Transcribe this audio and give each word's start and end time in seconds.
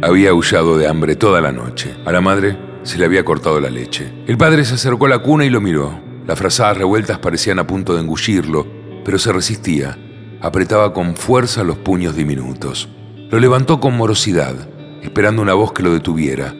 Había 0.00 0.30
aullado 0.30 0.78
de 0.78 0.86
hambre 0.86 1.16
toda 1.16 1.40
la 1.40 1.50
noche. 1.50 1.96
A 2.06 2.12
la 2.12 2.20
madre 2.20 2.56
se 2.84 2.98
le 2.98 3.04
había 3.04 3.24
cortado 3.24 3.60
la 3.60 3.68
leche. 3.68 4.12
El 4.28 4.38
padre 4.38 4.64
se 4.64 4.74
acercó 4.74 5.06
a 5.06 5.08
la 5.08 5.18
cuna 5.18 5.44
y 5.44 5.50
lo 5.50 5.60
miró. 5.60 6.00
Las 6.24 6.38
frazadas 6.38 6.78
revueltas 6.78 7.18
parecían 7.18 7.58
a 7.58 7.66
punto 7.66 7.94
de 7.94 8.02
engullirlo, 8.02 8.64
pero 9.04 9.18
se 9.18 9.32
resistía. 9.32 9.98
Apretaba 10.40 10.92
con 10.92 11.16
fuerza 11.16 11.64
los 11.64 11.78
puños 11.78 12.14
diminutos. 12.14 12.88
Lo 13.28 13.40
levantó 13.40 13.80
con 13.80 13.96
morosidad, 13.96 14.54
esperando 15.02 15.42
una 15.42 15.54
voz 15.54 15.72
que 15.72 15.82
lo 15.82 15.92
detuviera. 15.92 16.54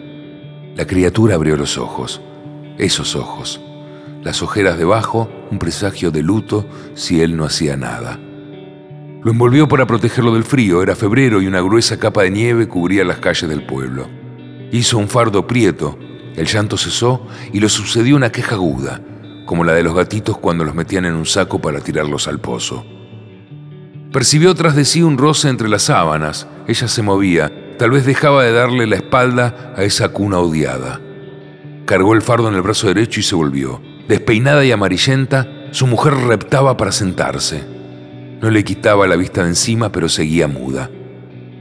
La 0.75 0.87
criatura 0.89 1.37
abrió 1.37 1.57
los 1.57 1.79
ojos. 1.79 2.21
Esos 2.77 3.15
ojos. 3.15 3.61
Las 4.25 4.43
ojeras 4.43 4.79
debajo, 4.79 5.31
un 5.53 5.61
presagio 5.61 6.11
de 6.11 6.25
luto 6.25 6.67
si 6.95 7.23
él 7.23 7.37
no 7.37 7.45
hacía 7.45 7.77
nada. 7.77 8.19
Lo 9.23 9.33
envolvió 9.33 9.67
para 9.67 9.87
protegerlo 9.87 10.35
del 10.35 10.45
frío, 10.45 10.81
era 10.81 10.95
febrero 10.95 11.43
y 11.43 11.49
una 11.49 11.61
gruesa 11.61 11.99
capa 11.99 12.23
de 12.23 12.31
nieve 12.31 12.69
cubría 12.69 13.05
las 13.05 13.19
calles 13.19 13.51
del 13.51 13.67
pueblo. 13.67 14.09
Hizo 14.71 14.97
un 14.97 15.09
fardo 15.09 15.47
prieto, 15.47 15.99
el 16.37 16.47
llanto 16.47 16.77
cesó 16.77 17.27
y 17.53 17.59
lo 17.59 17.69
sucedió 17.69 18.15
una 18.15 18.31
queja 18.31 18.55
aguda, 18.55 19.01
como 19.45 19.65
la 19.65 19.73
de 19.73 19.83
los 19.83 19.95
gatitos 19.95 20.39
cuando 20.39 20.65
los 20.65 20.75
metían 20.75 21.05
en 21.05 21.15
un 21.15 21.27
saco 21.27 21.61
para 21.61 21.81
tirarlos 21.81 22.29
al 22.29 22.39
pozo. 22.39 22.87
Percibió 24.13 24.55
tras 24.55 24.77
de 24.77 24.85
sí 24.85 25.03
un 25.03 25.19
roce 25.19 25.49
entre 25.49 25.69
las 25.69 25.83
sábanas, 25.83 26.47
ella 26.69 26.87
se 26.87 27.03
movía, 27.03 27.77
tal 27.77 27.91
vez 27.91 28.07
dejaba 28.07 28.45
de 28.45 28.53
darle 28.53 28.87
la 28.87 28.97
espalda 28.97 29.75
a 29.77 29.83
esa 29.83 30.11
cuna 30.11 30.39
odiada. 30.39 31.01
Cargó 31.87 32.15
el 32.15 32.23
fardo 32.23 32.49
en 32.49 32.55
el 32.55 32.63
brazo 32.63 32.87
derecho 32.87 33.19
y 33.19 33.25
se 33.25 33.35
volvió. 33.35 33.83
Despeinada 34.07 34.65
y 34.65 34.71
amarillenta, 34.71 35.49
su 35.73 35.87
mujer 35.87 36.15
reptaba 36.15 36.77
para 36.77 36.93
sentarse. 36.93 37.78
No 38.41 38.51
le 38.51 38.65
quitaba 38.65 39.07
la 39.07 39.17
vista 39.17 39.43
de 39.43 39.49
encima, 39.49 39.91
pero 39.91 40.09
seguía 40.09 40.47
muda. 40.47 40.91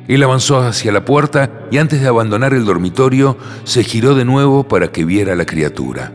Él 0.07 0.23
avanzó 0.23 0.59
hacia 0.59 0.91
la 0.91 1.03
puerta 1.03 1.67
y 1.69 1.77
antes 1.77 2.01
de 2.01 2.07
abandonar 2.07 2.53
el 2.53 2.65
dormitorio, 2.65 3.37
se 3.63 3.83
giró 3.83 4.15
de 4.15 4.25
nuevo 4.25 4.67
para 4.67 4.89
que 4.89 5.03
viera 5.03 5.33
a 5.33 5.35
la 5.35 5.45
criatura. 5.45 6.13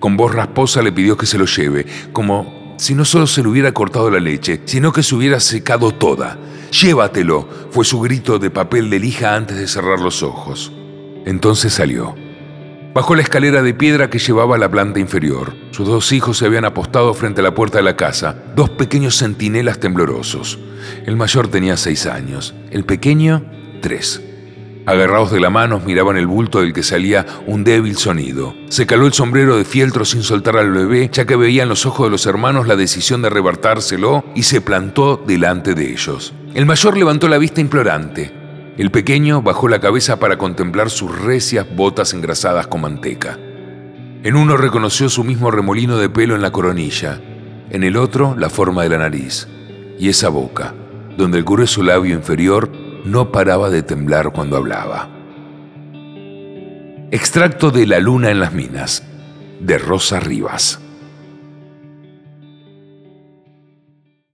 Con 0.00 0.16
voz 0.16 0.34
rasposa 0.34 0.82
le 0.82 0.90
pidió 0.90 1.16
que 1.16 1.26
se 1.26 1.38
lo 1.38 1.44
lleve, 1.44 1.86
como 2.12 2.74
si 2.78 2.94
no 2.94 3.04
solo 3.04 3.28
se 3.28 3.42
le 3.42 3.48
hubiera 3.48 3.72
cortado 3.72 4.10
la 4.10 4.18
leche, 4.18 4.62
sino 4.64 4.92
que 4.92 5.04
se 5.04 5.14
hubiera 5.14 5.38
secado 5.38 5.92
toda. 5.92 6.38
Llévatelo, 6.72 7.48
fue 7.70 7.84
su 7.84 8.00
grito 8.00 8.40
de 8.40 8.50
papel 8.50 8.90
de 8.90 8.98
lija 8.98 9.36
antes 9.36 9.56
de 9.56 9.68
cerrar 9.68 10.00
los 10.00 10.24
ojos. 10.24 10.72
Entonces 11.24 11.74
salió. 11.74 12.16
Bajó 12.94 13.14
la 13.14 13.22
escalera 13.22 13.62
de 13.62 13.72
piedra 13.72 14.10
que 14.10 14.18
llevaba 14.18 14.56
a 14.56 14.58
la 14.58 14.70
planta 14.70 15.00
inferior. 15.00 15.54
Sus 15.70 15.88
dos 15.88 16.12
hijos 16.12 16.36
se 16.36 16.44
habían 16.44 16.66
apostado 16.66 17.14
frente 17.14 17.40
a 17.40 17.44
la 17.44 17.54
puerta 17.54 17.78
de 17.78 17.84
la 17.84 17.96
casa, 17.96 18.36
dos 18.54 18.68
pequeños 18.68 19.16
centinelas 19.16 19.80
temblorosos. 19.80 20.58
El 21.06 21.16
mayor 21.16 21.48
tenía 21.48 21.78
seis 21.78 22.04
años, 22.04 22.54
el 22.70 22.84
pequeño 22.84 23.44
tres. 23.80 24.22
Agarrados 24.84 25.30
de 25.30 25.40
la 25.40 25.48
mano 25.48 25.80
miraban 25.80 26.18
el 26.18 26.26
bulto 26.26 26.60
del 26.60 26.74
que 26.74 26.82
salía 26.82 27.24
un 27.46 27.64
débil 27.64 27.96
sonido. 27.96 28.54
Se 28.68 28.84
caló 28.84 29.06
el 29.06 29.14
sombrero 29.14 29.56
de 29.56 29.64
fieltro 29.64 30.04
sin 30.04 30.22
soltar 30.22 30.58
al 30.58 30.72
bebé, 30.72 31.08
ya 31.10 31.24
que 31.24 31.36
veía 31.36 31.62
en 31.62 31.70
los 31.70 31.86
ojos 31.86 32.06
de 32.06 32.10
los 32.10 32.26
hermanos 32.26 32.66
la 32.66 32.76
decisión 32.76 33.22
de 33.22 33.28
arrebatárselo 33.28 34.24
y 34.34 34.42
se 34.42 34.60
plantó 34.60 35.22
delante 35.24 35.74
de 35.74 35.92
ellos. 35.92 36.34
El 36.52 36.66
mayor 36.66 36.98
levantó 36.98 37.28
la 37.28 37.38
vista 37.38 37.60
implorante. 37.60 38.41
El 38.78 38.90
pequeño 38.90 39.42
bajó 39.42 39.68
la 39.68 39.80
cabeza 39.80 40.18
para 40.18 40.38
contemplar 40.38 40.88
sus 40.88 41.16
recias 41.20 41.66
botas 41.76 42.14
engrasadas 42.14 42.66
con 42.66 42.80
manteca. 42.80 43.38
En 44.22 44.34
uno 44.34 44.56
reconoció 44.56 45.10
su 45.10 45.24
mismo 45.24 45.50
remolino 45.50 45.98
de 45.98 46.08
pelo 46.08 46.34
en 46.34 46.42
la 46.42 46.52
coronilla, 46.52 47.20
en 47.70 47.84
el 47.84 47.96
otro 47.96 48.34
la 48.36 48.48
forma 48.48 48.82
de 48.82 48.88
la 48.88 48.98
nariz 48.98 49.48
y 49.98 50.08
esa 50.08 50.30
boca, 50.30 50.74
donde 51.16 51.38
el 51.38 51.44
grueso 51.44 51.82
labio 51.82 52.14
inferior 52.14 52.70
no 53.04 53.30
paraba 53.30 53.68
de 53.68 53.82
temblar 53.82 54.32
cuando 54.32 54.56
hablaba. 54.56 55.08
Extracto 57.10 57.70
de 57.70 57.86
La 57.86 58.00
luna 58.00 58.30
en 58.30 58.40
las 58.40 58.54
minas, 58.54 59.02
de 59.60 59.76
Rosa 59.76 60.18
Rivas. 60.18 60.81